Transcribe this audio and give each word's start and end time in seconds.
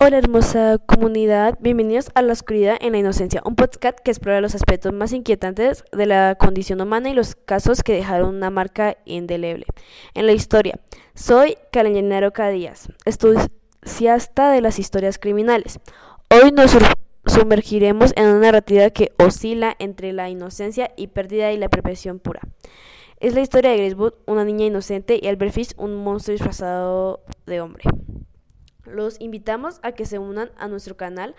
Hola 0.00 0.18
hermosa 0.18 0.78
comunidad, 0.78 1.58
bienvenidos 1.60 2.12
a 2.14 2.22
La 2.22 2.32
Oscuridad 2.32 2.76
en 2.80 2.92
la 2.92 2.98
Inocencia, 2.98 3.42
un 3.44 3.56
podcast 3.56 3.98
que 3.98 4.12
explora 4.12 4.40
los 4.40 4.54
aspectos 4.54 4.92
más 4.92 5.12
inquietantes 5.12 5.82
de 5.90 6.06
la 6.06 6.36
condición 6.36 6.80
humana 6.80 7.10
y 7.10 7.14
los 7.14 7.34
casos 7.34 7.82
que 7.82 7.94
dejaron 7.94 8.36
una 8.36 8.48
marca 8.48 8.96
indeleble 9.06 9.66
en 10.14 10.26
la 10.26 10.32
historia. 10.32 10.78
Soy 11.16 11.56
Karen 11.72 12.30
Cadías, 12.30 12.88
estudiasta 13.06 14.52
de 14.52 14.60
las 14.60 14.78
historias 14.78 15.18
criminales. 15.18 15.80
Hoy 16.30 16.52
nos 16.52 16.78
sumergiremos 17.26 18.12
en 18.14 18.26
una 18.26 18.38
narrativa 18.38 18.90
que 18.90 19.10
oscila 19.18 19.74
entre 19.80 20.12
la 20.12 20.30
inocencia 20.30 20.92
y 20.96 21.08
pérdida 21.08 21.50
y 21.50 21.58
la 21.58 21.68
perversión 21.68 22.20
pura. 22.20 22.42
Es 23.18 23.34
la 23.34 23.40
historia 23.40 23.72
de 23.72 23.78
Grace 23.78 23.96
Wood, 23.96 24.14
una 24.26 24.44
niña 24.44 24.66
inocente, 24.66 25.18
y 25.20 25.26
Albert 25.26 25.54
Fish, 25.54 25.74
un 25.76 25.96
monstruo 25.96 26.34
disfrazado 26.34 27.24
de 27.46 27.60
hombre. 27.60 27.82
Los 28.88 29.20
invitamos 29.20 29.80
a 29.82 29.92
que 29.92 30.04
se 30.04 30.18
unan 30.18 30.50
a 30.56 30.68
nuestro 30.68 30.96
canal 30.96 31.34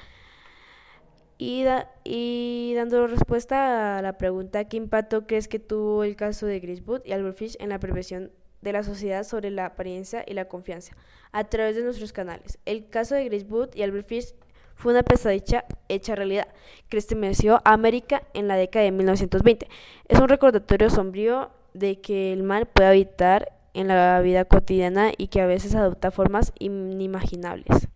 y, 1.38 1.66
y 2.04 2.74
dando 2.76 3.08
respuesta 3.08 3.98
a 3.98 4.02
la 4.02 4.18
pregunta 4.18 4.66
¿qué 4.66 4.76
impacto 4.78 5.26
crees 5.26 5.48
que 5.48 5.58
tuvo 5.58 6.04
el 6.04 6.16
caso 6.16 6.46
de 6.46 6.60
Grace 6.60 6.84
Wood 6.86 7.02
y 7.06 7.14
Albert 7.14 7.38
Fish 7.38 7.56
en 7.60 7.70
la 7.70 7.80
prevención 7.80 8.32
de 8.62 8.74
la 8.74 8.84
sociedad 8.84 9.24
sobre 9.24 9.50
la 9.52 9.68
apariencia 9.68 10.26
y 10.28 10.34
la 10.34 10.50
confianza 10.50 10.96
a 11.32 11.46
través 11.46 11.76
de 11.76 11.84
nuestros 11.84 12.12
canales? 12.12 12.60
El 12.66 12.90
caso 12.90 13.16
de 13.16 13.26
Grace 13.30 13.46
Wood 13.46 13.76
y 13.76 13.84
Albert 13.84 14.08
Fish 14.08 14.34
fue 14.76 14.94
una 14.94 15.04
pesadilla 15.04 15.66
hecha 15.90 16.16
realidad 16.16 16.48
que 16.88 16.98
estremeció 16.98 17.62
a 17.66 17.74
América 17.74 18.24
en 18.34 18.48
la 18.48 18.56
década 18.56 18.86
de 18.86 18.92
1920. 18.92 19.68
Es 20.08 20.20
un 20.20 20.30
recordatorio 20.30 20.90
sombrío 20.90 21.52
de 21.74 22.00
que 22.00 22.32
el 22.32 22.44
mal 22.44 22.66
puede 22.66 22.90
habitar 22.90 23.59
en 23.74 23.88
la 23.88 24.20
vida 24.22 24.46
cotidiana 24.46 25.12
y 25.18 25.28
que 25.28 25.42
a 25.42 25.48
veces 25.48 25.76
adopta 25.76 26.12
formas 26.12 26.54
inimaginables. 26.60 27.88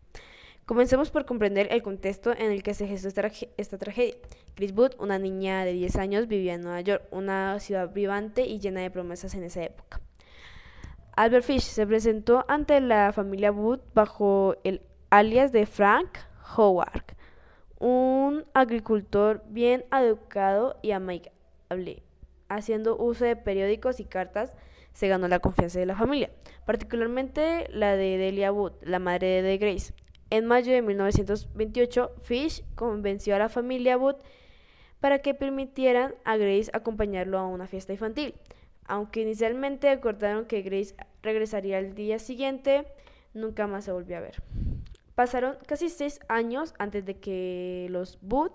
Comencemos 0.66 1.12
por 1.12 1.26
comprender 1.26 1.68
el 1.72 1.84
contexto 1.84 2.32
en 2.32 2.52
el 2.52 2.64
que 2.64 2.74
se 2.74 2.88
gestó 2.88 3.10
esta, 3.58 3.78
tragedia. 3.78 4.16
Chris 4.56 4.72
Wood, 4.72 4.92
una 4.98 5.20
niña 5.20 5.66
de 5.66 5.74
10 5.74 5.98
años, 5.98 6.28
vivía 6.28 6.54
en 6.54 6.62
Nueva 6.62 6.80
York, 6.80 7.04
una 7.12 7.60
ciudad 7.60 7.92
vivante 7.92 8.46
y 8.46 8.60
llena 8.60 8.80
de 8.80 8.90
promesas 8.90 9.36
en 9.36 9.44
esa 9.44 9.62
época. 9.62 10.00
Albert 11.18 11.46
Fish 11.46 11.64
se 11.64 11.86
presentó 11.86 12.46
ante 12.48 12.80
la 12.80 13.12
familia 13.12 13.52
Wood 13.52 13.82
bajo 13.94 14.56
el 14.64 14.82
alias 15.10 15.52
de 15.52 15.66
Frank 15.66 16.18
Howard, 16.56 17.04
un 17.78 18.46
agricultor 18.54 19.44
bien 19.50 19.84
educado 19.92 20.78
y 20.82 20.92
amigable, 20.92 22.04
haciendo 22.48 22.96
uso 22.96 23.26
de 23.26 23.36
periódicos 23.36 24.00
y 24.00 24.06
cartas 24.06 24.56
se 24.94 25.08
ganó 25.08 25.28
la 25.28 25.40
confianza 25.40 25.80
de 25.80 25.86
la 25.86 25.96
familia, 25.96 26.30
particularmente 26.66 27.68
la 27.70 27.96
de 27.96 28.18
Delia 28.18 28.52
Wood, 28.52 28.74
la 28.82 29.00
madre 29.00 29.42
de 29.42 29.58
Grace. 29.58 29.94
En 30.30 30.46
mayo 30.46 30.72
de 30.72 30.82
1928, 30.82 32.16
Fish 32.24 32.64
convenció 32.76 33.36
a 33.36 33.40
la 33.40 33.50
familia 33.50 33.98
Wood 33.98 34.16
para 35.00 35.20
que 35.20 35.34
permitieran 35.34 36.16
a 36.24 36.38
Grace 36.38 36.72
acompañarlo 36.74 37.38
a 37.38 37.48
una 37.48 37.68
fiesta 37.68 37.94
infantil. 37.94 38.36
Aunque 38.86 39.22
inicialmente 39.22 39.90
acordaron 39.90 40.46
que 40.46 40.62
Grace 40.62 40.96
regresaría 41.22 41.78
al 41.78 41.94
día 41.94 42.20
siguiente, 42.20 42.86
nunca 43.34 43.68
más 43.68 43.86
se 43.86 43.92
volvió 43.92 44.18
a 44.18 44.22
ver. 44.22 44.42
Pasaron 45.16 45.58
casi 45.68 45.90
seis 45.90 46.20
años 46.28 46.74
antes 46.80 47.06
de 47.06 47.20
que 47.20 47.88
los 47.90 48.18
Wood 48.22 48.52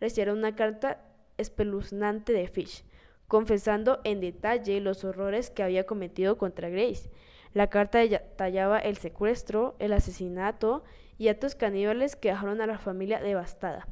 recibieran 0.00 0.36
una 0.36 0.54
carta 0.54 1.00
espeluznante 1.38 2.32
de 2.32 2.48
Fish, 2.48 2.84
confesando 3.28 4.00
en 4.04 4.20
detalle 4.20 4.80
los 4.80 5.04
horrores 5.04 5.50
que 5.50 5.62
había 5.62 5.84
cometido 5.84 6.38
contra 6.38 6.68
Grace. 6.68 7.10
La 7.54 7.68
carta 7.68 7.98
detallaba 7.98 8.78
el 8.78 8.96
secuestro, 8.96 9.76
el 9.78 9.92
asesinato 9.92 10.84
y 11.18 11.28
actos 11.28 11.54
caníbales 11.54 12.16
que 12.16 12.28
dejaron 12.28 12.60
a 12.60 12.66
la 12.66 12.78
familia 12.78 13.20
devastada. 13.20 13.86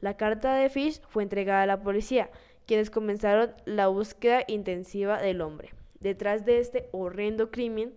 La 0.00 0.16
carta 0.16 0.54
de 0.54 0.68
Fish 0.68 1.00
fue 1.08 1.22
entregada 1.22 1.62
a 1.62 1.66
la 1.66 1.82
policía, 1.82 2.30
quienes 2.66 2.90
comenzaron 2.90 3.54
la 3.64 3.88
búsqueda 3.88 4.44
intensiva 4.46 5.20
del 5.20 5.40
hombre. 5.40 5.72
Detrás 6.00 6.44
de 6.44 6.58
este 6.58 6.88
horrendo 6.92 7.50
crimen, 7.50 7.94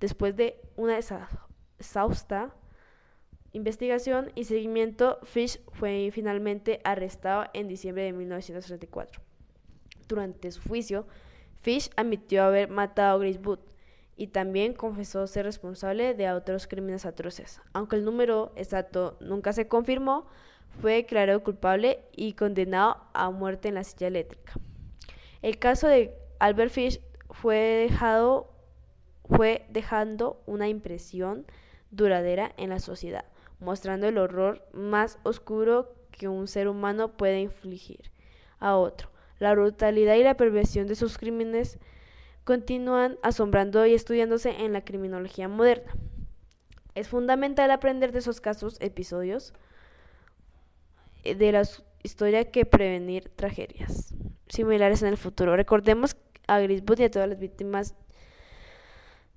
después 0.00 0.36
de 0.36 0.60
una 0.76 0.98
exhausta 0.98 2.54
investigación 3.52 4.32
y 4.34 4.44
seguimiento, 4.44 5.18
Fish 5.24 5.60
fue 5.72 6.10
finalmente 6.12 6.80
arrestado 6.84 7.46
en 7.54 7.68
diciembre 7.68 8.04
de 8.04 8.12
1934. 8.12 9.20
Durante 10.08 10.50
su 10.50 10.62
juicio, 10.62 11.06
Fish 11.62 11.90
admitió 11.96 12.44
haber 12.44 12.68
matado 12.68 13.16
a 13.16 13.18
Grace 13.18 13.40
Wood 13.40 13.58
y 14.16 14.28
también 14.28 14.72
confesó 14.72 15.26
ser 15.26 15.44
responsable 15.44 16.14
de 16.14 16.30
otros 16.32 16.66
crímenes 16.66 17.04
atroces. 17.04 17.60
Aunque 17.72 17.96
el 17.96 18.04
número 18.04 18.52
exacto 18.56 19.16
nunca 19.20 19.52
se 19.52 19.68
confirmó, 19.68 20.26
fue 20.80 20.94
declarado 20.94 21.42
culpable 21.42 22.00
y 22.12 22.34
condenado 22.34 22.98
a 23.12 23.30
muerte 23.30 23.68
en 23.68 23.74
la 23.74 23.84
silla 23.84 24.06
eléctrica. 24.08 24.54
El 25.42 25.58
caso 25.58 25.88
de 25.88 26.14
Albert 26.38 26.72
Fish 26.72 27.00
fue 27.30 27.88
dejado 27.88 28.52
fue 29.28 29.66
dejando 29.70 30.40
una 30.46 30.68
impresión 30.68 31.46
duradera 31.90 32.52
en 32.56 32.70
la 32.70 32.78
sociedad, 32.78 33.24
mostrando 33.58 34.06
el 34.06 34.18
horror 34.18 34.64
más 34.72 35.18
oscuro 35.24 35.94
que 36.10 36.28
un 36.28 36.46
ser 36.46 36.68
humano 36.68 37.16
puede 37.16 37.40
infligir 37.40 38.12
a 38.58 38.76
otro. 38.76 39.10
La 39.38 39.52
brutalidad 39.52 40.14
y 40.14 40.22
la 40.22 40.36
perversión 40.36 40.86
de 40.86 40.94
sus 40.94 41.18
crímenes 41.18 41.78
continúan 42.44 43.18
asombrando 43.22 43.84
y 43.86 43.94
estudiándose 43.94 44.50
en 44.64 44.72
la 44.72 44.84
criminología 44.84 45.48
moderna. 45.48 45.92
Es 46.94 47.08
fundamental 47.08 47.70
aprender 47.70 48.12
de 48.12 48.20
esos 48.20 48.40
casos, 48.40 48.76
episodios 48.80 49.52
eh, 51.24 51.34
de 51.34 51.52
la 51.52 51.62
historia 52.02 52.50
que 52.50 52.64
prevenir 52.64 53.28
tragedias 53.36 54.14
similares 54.48 55.02
en 55.02 55.08
el 55.08 55.16
futuro. 55.16 55.56
Recordemos 55.56 56.16
a 56.46 56.60
Griswood 56.60 57.00
y 57.00 57.04
a 57.04 57.10
todas 57.10 57.28
las 57.28 57.38
víctimas 57.38 57.94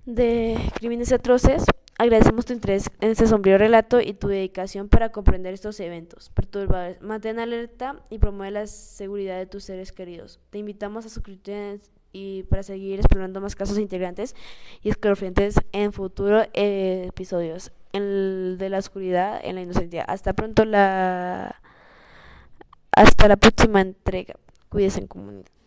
de 0.06 0.56
crímenes 0.74 1.12
atroces 1.12 1.64
Agradecemos 2.00 2.46
tu 2.46 2.54
interés 2.54 2.90
en 3.02 3.10
este 3.10 3.26
sombrío 3.26 3.58
relato 3.58 4.00
y 4.00 4.14
tu 4.14 4.28
dedicación 4.28 4.88
para 4.88 5.12
comprender 5.12 5.52
estos 5.52 5.78
eventos 5.80 6.30
perturbadores. 6.30 6.98
Mantén 7.02 7.38
alerta 7.38 8.00
y 8.08 8.16
promueve 8.16 8.52
la 8.52 8.66
seguridad 8.68 9.36
de 9.36 9.44
tus 9.44 9.64
seres 9.64 9.92
queridos. 9.92 10.40
Te 10.48 10.56
invitamos 10.56 11.04
a 11.04 11.10
suscribirte 11.10 11.78
y 12.10 12.44
para 12.44 12.62
seguir 12.62 13.00
explorando 13.00 13.42
más 13.42 13.54
casos 13.54 13.76
integrantes 13.78 14.34
y 14.80 14.88
escalofriantes 14.88 15.56
en 15.72 15.92
futuros 15.92 16.46
episodios 16.54 17.70
en 17.92 18.56
de 18.56 18.70
la 18.70 18.78
oscuridad 18.78 19.38
en 19.44 19.56
la 19.56 19.60
inocencia. 19.60 20.02
Hasta 20.04 20.32
pronto 20.32 20.64
la 20.64 21.60
hasta 22.92 23.28
la 23.28 23.36
próxima 23.36 23.82
entrega. 23.82 24.36
Cuídense 24.70 25.00
en 25.00 25.06
comunidad. 25.06 25.59